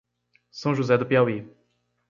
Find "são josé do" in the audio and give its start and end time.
0.51-1.05